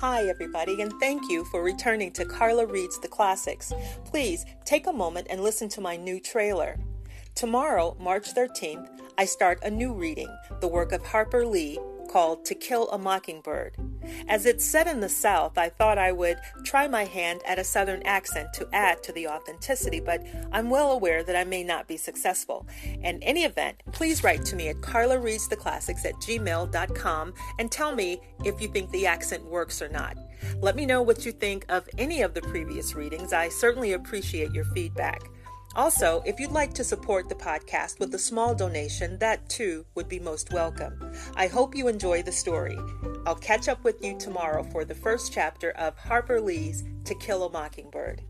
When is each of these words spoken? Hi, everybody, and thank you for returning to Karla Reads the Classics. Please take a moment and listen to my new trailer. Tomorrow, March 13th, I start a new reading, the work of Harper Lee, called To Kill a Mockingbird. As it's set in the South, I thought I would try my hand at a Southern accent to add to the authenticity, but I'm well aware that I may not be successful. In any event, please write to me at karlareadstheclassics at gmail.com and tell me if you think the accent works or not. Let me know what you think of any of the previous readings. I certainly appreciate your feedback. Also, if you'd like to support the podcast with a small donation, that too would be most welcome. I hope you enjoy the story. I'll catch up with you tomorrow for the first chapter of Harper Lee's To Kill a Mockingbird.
Hi, 0.00 0.28
everybody, 0.28 0.80
and 0.80 0.92
thank 1.00 1.28
you 1.28 1.44
for 1.46 1.60
returning 1.60 2.12
to 2.12 2.24
Karla 2.24 2.66
Reads 2.66 3.00
the 3.00 3.08
Classics. 3.08 3.72
Please 4.04 4.46
take 4.64 4.86
a 4.86 4.92
moment 4.92 5.26
and 5.28 5.42
listen 5.42 5.68
to 5.70 5.80
my 5.80 5.96
new 5.96 6.20
trailer. 6.20 6.78
Tomorrow, 7.34 7.96
March 7.98 8.32
13th, 8.32 8.86
I 9.18 9.24
start 9.24 9.58
a 9.64 9.70
new 9.72 9.92
reading, 9.92 10.32
the 10.60 10.68
work 10.68 10.92
of 10.92 11.04
Harper 11.04 11.44
Lee, 11.44 11.80
called 12.08 12.44
To 12.44 12.54
Kill 12.54 12.88
a 12.90 12.96
Mockingbird. 12.96 13.76
As 14.28 14.46
it's 14.46 14.64
set 14.64 14.86
in 14.86 15.00
the 15.00 15.08
South, 15.08 15.58
I 15.58 15.68
thought 15.68 15.98
I 15.98 16.12
would 16.12 16.38
try 16.64 16.88
my 16.88 17.04
hand 17.04 17.40
at 17.46 17.58
a 17.58 17.64
Southern 17.64 18.02
accent 18.04 18.52
to 18.54 18.68
add 18.72 19.02
to 19.04 19.12
the 19.12 19.28
authenticity, 19.28 20.00
but 20.00 20.22
I'm 20.52 20.70
well 20.70 20.92
aware 20.92 21.22
that 21.22 21.36
I 21.36 21.44
may 21.44 21.64
not 21.64 21.88
be 21.88 21.96
successful. 21.96 22.66
In 23.02 23.22
any 23.22 23.44
event, 23.44 23.82
please 23.92 24.24
write 24.24 24.44
to 24.46 24.56
me 24.56 24.68
at 24.68 24.76
karlareadstheclassics 24.76 26.04
at 26.04 26.14
gmail.com 26.14 27.34
and 27.58 27.70
tell 27.70 27.94
me 27.94 28.20
if 28.44 28.60
you 28.60 28.68
think 28.68 28.90
the 28.90 29.06
accent 29.06 29.44
works 29.44 29.82
or 29.82 29.88
not. 29.88 30.16
Let 30.60 30.76
me 30.76 30.86
know 30.86 31.02
what 31.02 31.26
you 31.26 31.32
think 31.32 31.64
of 31.68 31.88
any 31.98 32.22
of 32.22 32.34
the 32.34 32.42
previous 32.42 32.94
readings. 32.94 33.32
I 33.32 33.48
certainly 33.48 33.92
appreciate 33.92 34.52
your 34.52 34.64
feedback. 34.64 35.22
Also, 35.76 36.22
if 36.26 36.40
you'd 36.40 36.50
like 36.50 36.72
to 36.74 36.82
support 36.82 37.28
the 37.28 37.34
podcast 37.34 38.00
with 38.00 38.14
a 38.14 38.18
small 38.18 38.54
donation, 38.54 39.18
that 39.18 39.48
too 39.48 39.84
would 39.94 40.08
be 40.08 40.18
most 40.18 40.52
welcome. 40.52 41.12
I 41.36 41.46
hope 41.46 41.74
you 41.74 41.88
enjoy 41.88 42.22
the 42.22 42.32
story. 42.32 42.78
I'll 43.26 43.36
catch 43.36 43.68
up 43.68 43.84
with 43.84 44.02
you 44.02 44.18
tomorrow 44.18 44.62
for 44.62 44.84
the 44.84 44.94
first 44.94 45.32
chapter 45.32 45.70
of 45.72 45.96
Harper 45.96 46.40
Lee's 46.40 46.84
To 47.04 47.14
Kill 47.14 47.44
a 47.44 47.50
Mockingbird. 47.50 48.22